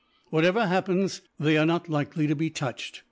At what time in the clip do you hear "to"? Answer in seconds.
2.25-2.35